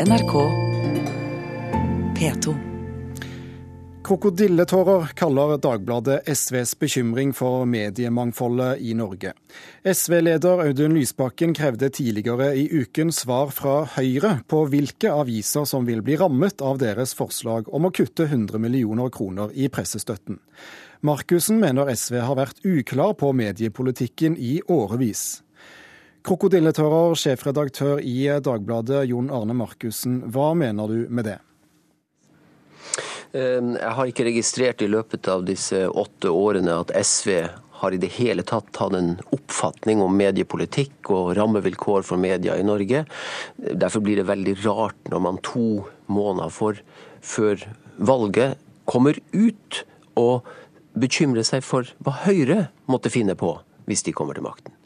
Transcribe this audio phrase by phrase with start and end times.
[0.00, 0.32] NRK
[2.18, 2.54] P2.
[4.04, 9.34] Krokodilletårer kaller Dagbladet SVs bekymring for mediemangfoldet i Norge.
[9.84, 16.00] SV-leder Audun Lysbakken krevde tidligere i uken svar fra Høyre på hvilke aviser som vil
[16.00, 20.40] bli rammet av deres forslag om å kutte 100 millioner kroner i pressestøtten.
[21.04, 25.42] Markussen mener SV har vært uklar på mediepolitikken i årevis.
[26.22, 30.20] Krokodilletårer, sjefredaktør i Dagbladet, Jon Arne Markussen.
[30.30, 31.38] Hva mener du med det?
[33.34, 37.32] Ehm, jeg har ikke registrert i løpet av disse åtte årene at SV
[37.82, 42.66] har i det hele tatt hatt en oppfatning om mediepolitikk og rammevilkår for media i
[42.66, 43.02] Norge.
[43.56, 46.78] Derfor blir det veldig rart når man to måneder for,
[47.18, 47.64] før
[47.98, 49.82] valget kommer ut
[50.20, 50.46] og
[50.94, 53.56] bekymrer seg for hva Høyre måtte finne på
[53.88, 54.76] hvis de kommer til makten.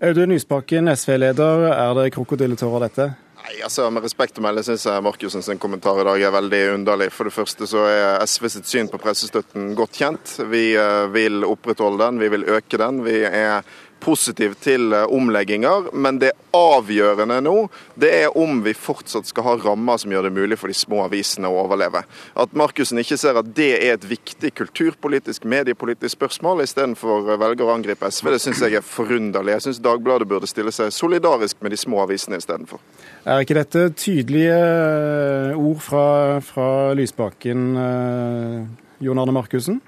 [0.00, 1.66] Audun Lysbakken, SV-leder.
[1.74, 3.06] Er det krokodilletårer, dette?
[3.40, 6.60] Nei, altså Med respekt å melde syns jeg Markussen sin kommentar i dag er veldig
[6.78, 7.10] underlig.
[7.12, 10.32] For det første så er SV sitt syn på pressestøtten godt kjent.
[10.48, 13.02] Vi eh, vil opprettholde den, vi vil øke den.
[13.04, 13.60] Vi er
[14.00, 17.54] positiv til eh, omlegginger, men det avgjørende nå
[18.00, 21.04] det er om vi fortsatt skal ha rammer som gjør det mulig for de små
[21.04, 22.02] avisene å overleve.
[22.34, 27.74] At Markussen ikke ser at det er et viktig kulturpolitisk, mediepolitisk spørsmål, istedenfor velger å
[27.74, 29.56] angripe SV, det syns jeg er forunderlig.
[29.58, 32.82] Jeg syns Dagbladet burde stille seg solidarisk med de små avisene istedenfor.
[33.28, 36.06] Er ikke dette tydelige eh, ord fra,
[36.44, 39.80] fra Lysbakken, eh, Jon Arne Markussen?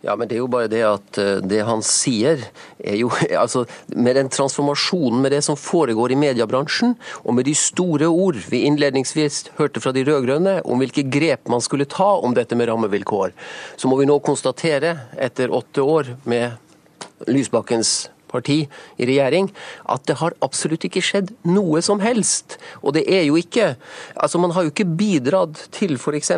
[0.00, 2.42] Ja, men det er jo bare det at eh, det han sier,
[2.78, 3.10] er jo
[3.42, 3.64] altså
[3.96, 8.64] Med den transformasjonen, med det som foregår i mediebransjen, og med de store ord vi
[8.68, 13.34] innledningsvis hørte fra de rød-grønne om hvilke grep man skulle ta om dette med rammevilkår,
[13.76, 18.60] så må vi nå konstatere, etter åtte år med Lysbakkens parti
[18.98, 19.50] i regjering,
[19.88, 22.58] at det har absolutt ikke skjedd noe som helst.
[22.82, 23.74] Og det er jo ikke
[24.18, 26.30] Altså, man har jo ikke bidratt til f.eks.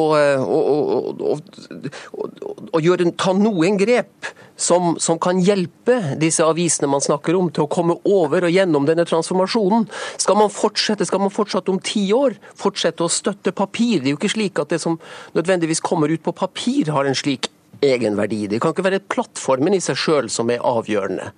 [3.17, 7.97] ta noen grep som, som, kan hjelpe disse avisene man snakker om, til å komme
[8.07, 9.87] over og gjennom denne transformasjonen.
[10.21, 13.99] Skal man fortsette, skal man fortsatt om ti år fortsette å støtte papir?
[14.01, 14.99] Det er jo ikke slik at det som
[15.35, 17.49] nødvendigvis kommer ut på papir, har en slik
[17.83, 18.45] egenverdi.
[18.51, 21.31] Det kan ikke være plattformen i seg sjøl som er avgjørende.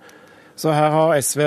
[0.58, 1.42] Så her har SV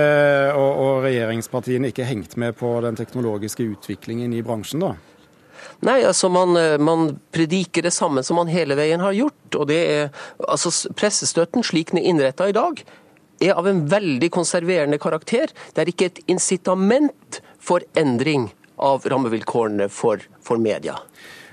[0.56, 4.94] og, og regjeringspartiene ikke hengt med på den teknologiske utviklingen i bransjen, da?
[5.85, 9.57] Nei, altså man, man, prediker det samme som man hele veien har gjort.
[9.57, 10.09] og det er,
[10.47, 12.84] altså Pressestøtten slik den er innretta i dag,
[13.41, 15.51] er av en veldig konserverende karakter.
[15.74, 18.51] Det er ikke et incitament for endring
[18.81, 20.96] av rammevilkårene for, for media.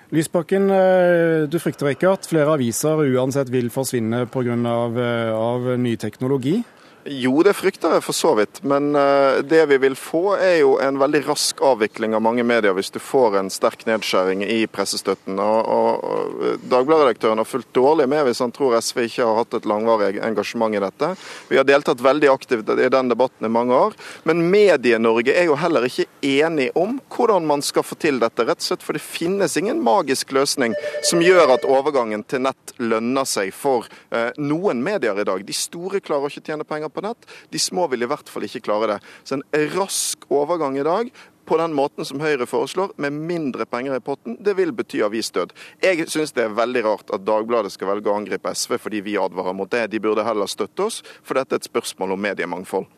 [0.08, 4.56] Lysbakken, eh, du frykter ikke at flere aviser uansett vil forsvinne pga.
[4.68, 6.62] Av, eh, av ny teknologi?
[7.08, 8.60] Jo, det frykter jeg for så vidt.
[8.68, 12.74] Men eh, det vi vil få, er jo en veldig rask avvikling av mange medier
[12.76, 15.38] hvis du får en sterk nedskjæring i pressestøtten.
[15.40, 19.68] Og, og, Dagbladet-redaktøren har fulgt dårlig med hvis han tror SV ikke har hatt et
[19.68, 21.10] langvarig engasjement i dette.
[21.48, 23.96] Vi har deltatt veldig aktivt i den debatten i mange år.
[24.28, 28.60] Men Medie-Norge er jo heller ikke enig om hvordan man skal få til dette, rett
[28.60, 30.76] og slett for det finnes ingen magisk løsning
[31.06, 35.40] som gjør at overgangen til nett lønner seg for eh, noen medier i dag.
[35.46, 37.26] De store klarer ikke å tjene penger på på nett.
[37.54, 39.00] De små vil i hvert fall ikke klare det.
[39.24, 41.12] Så en rask overgang i dag
[41.48, 45.54] på den måten som Høyre foreslår, med mindre penger i potten, det vil bety avisdød.
[45.80, 49.16] Jeg syns det er veldig rart at Dagbladet skal velge å angripe SV fordi vi
[49.16, 49.86] advarer mot det.
[49.88, 52.90] De burde heller støtte oss, for dette er et spørsmål om mediemangfold.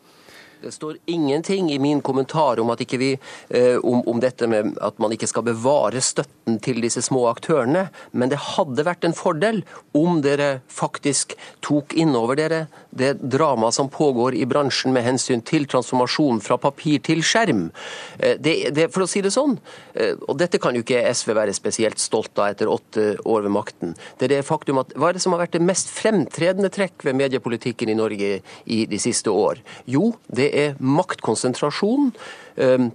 [0.61, 3.17] Det står ingenting i min kommentar om, vi,
[3.49, 7.87] eh, om, om, dette med at man ikke skal bevare støtten til disse små aktørene,
[8.13, 9.63] men det hadde vært en fordel
[9.97, 11.33] om dere faktisk
[11.65, 12.59] tok inn over dere
[12.93, 17.71] det dramaet som pågår i bransjen med hensyn til transformasjon fra papir til skjerm.
[18.19, 19.57] Eh, det, det, for å si det sånn,
[19.95, 23.55] eh, og dette kan jo ikke SV være spesielt stolt av etter åtte år ved
[23.57, 26.69] makten, det er det faktum at hva er det som har vært det mest fremtredende
[26.69, 28.31] trekk ved mediepolitikken i Norge
[28.69, 29.65] i de siste år?
[29.89, 32.11] Jo, det er maktkonsentrasjon,
[32.57, 32.91] ehm,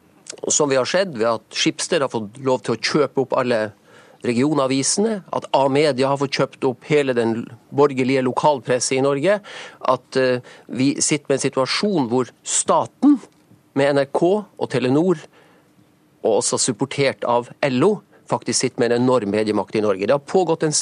[0.48, 3.70] som vi har sett ved at Skipsted har fått lov til å kjøpe opp alle
[4.26, 7.44] regionavisene, at A-media har fått kjøpt opp hele den
[7.74, 9.38] borgerlige lokalpresset i Norge,
[9.92, 13.18] at eh, vi sitter med en situasjon hvor staten,
[13.76, 15.20] med NRK og Telenor,
[16.24, 20.06] og også supportert av LO, faktisk sitter med en enorm mediemakt i Norge.
[20.06, 20.72] Det har pågått en,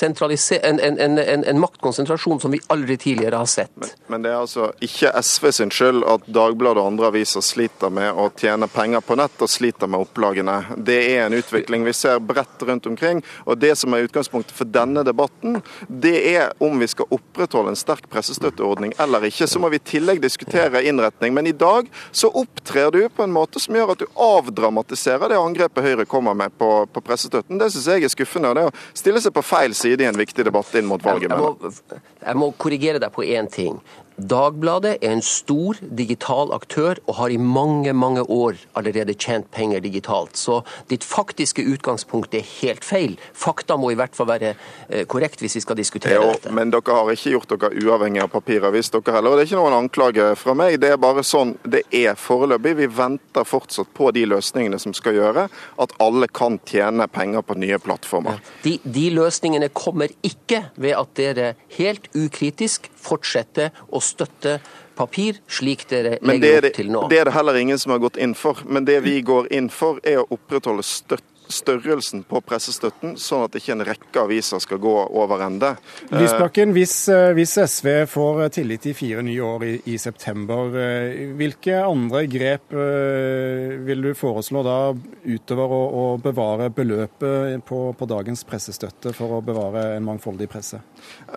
[0.63, 3.71] en, en, en maktkonsentrasjon som vi aldri tidligere har sett.
[3.75, 7.93] Men, men, det er altså ikke SV sin skyld at Dagbladet og andre aviser sliter
[7.93, 10.57] med å tjene penger på nett og sliter med opplagene.
[10.77, 13.23] Det er en utvikling vi ser bredt rundt omkring.
[13.45, 17.79] og Det som er utgangspunktet for denne debatten, det er om vi skal opprettholde en
[17.79, 19.49] sterk pressestøtteordning eller ikke.
[19.51, 21.35] Så må vi i tillegg diskutere innretning.
[21.35, 25.41] Men i dag så opptrer du på en måte som gjør at du avdramatiserer det
[25.41, 27.01] angrepet Høyre kommer med på, på
[27.35, 27.59] pressestøtten.
[27.59, 28.55] Det syns jeg er skuffende.
[28.55, 31.31] Det er å stille seg på feil side i en viktig debatt inn mot valget.
[31.31, 33.81] Jeg må, jeg må korrigere deg på én ting.
[34.15, 39.83] Dagbladet er en stor digital aktør og har i mange mange år allerede tjent penger
[39.83, 40.37] digitalt.
[40.39, 43.17] Så ditt faktiske utgangspunkt er helt feil.
[43.35, 46.53] Fakta må i hvert fall være eh, korrekt hvis vi skal diskutere jo, dette.
[46.55, 49.35] Men dere har ikke gjort dere uavhengig av papiravis, dere heller.
[49.35, 50.79] Og det er ikke noen anklage fra meg.
[50.83, 52.77] Det er bare sånn det er foreløpig.
[52.85, 55.49] Vi venter fortsatt på de løsningene som skal gjøre
[55.83, 58.39] at alle kan tjene penger på nye plattformer.
[58.63, 64.59] De, de løsningene kommer ikke ved at dere helt ukritisk fortsette å støtte
[64.95, 67.05] papir, slik dere legger opp til nå.
[67.11, 68.63] Det er det heller ingen som har gått inn for.
[68.67, 73.57] Men det vi går inn for, er å opprettholde støtte størrelsen på pressestøtten, sånn at
[73.59, 75.75] ikke en rekke aviser skal gå over ende.
[76.13, 81.35] Lysbakken, hvis, eh, hvis, SV får tillit i fire nye år i, i, september, eh,
[81.39, 84.79] hvilke andre grep eh, vil du foreslå da
[85.25, 90.81] utover å, å bevare beløpet på, på, dagens pressestøtte for å bevare en mangfoldig presse?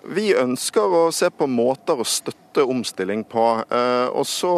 [0.08, 3.44] Vi ønsker å se på måter å støtte omstilling på.
[4.18, 4.50] Og så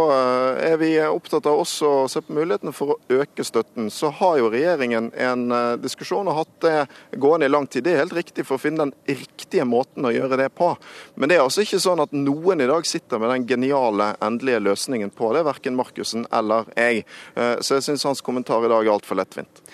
[0.63, 3.91] er vi opptatt av også å se på mulighetene for å øke støtten.
[3.93, 7.85] Så har jo regjeringen en en eh, diskusjon og hatt det gående i lang tid.
[7.87, 10.73] Det er helt riktig for å finne den riktige måten å gjøre det på.
[11.17, 14.65] Men det er altså ikke sånn at noen i dag sitter med den geniale, endelige
[14.69, 15.45] løsningen på det.
[15.49, 17.07] Verken Markussen eller jeg.
[17.37, 19.65] Eh, så jeg syns hans kommentar i dag er altfor lettvint.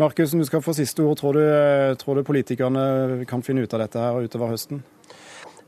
[0.00, 1.18] Markussen, du skal få siste ord.
[1.20, 1.44] Tror du,
[2.00, 4.80] tror du politikerne kan finne ut av dette her utover høsten?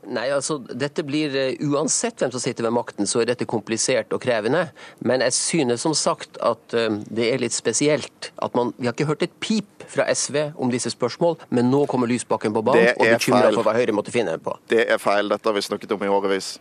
[0.07, 4.13] Nei, altså, dette blir uh, Uansett hvem som sitter ved makten, så er dette komplisert
[4.15, 4.65] og krevende.
[5.05, 8.95] Men jeg synes som sagt at uh, det er litt spesielt at man Vi har
[8.95, 12.93] ikke hørt et pip fra SV om disse spørsmål, men nå kommer Lysbakken på banen
[12.97, 14.55] og bekymrer for hva Høyre måtte finne på.
[14.71, 15.31] Det er feil.
[15.31, 16.55] Dette har vi snakket om i årevis.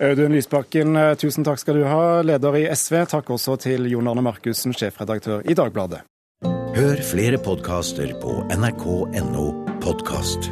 [0.00, 3.06] Audun Lysbakken, eh, tusen takk skal du ha, leder i SV.
[3.08, 6.04] Takk også til Jon Arne Markussen, sjefredaktør i Dagbladet.
[6.76, 9.48] Hør flere podkaster på nrk.no
[9.80, 10.50] podkast.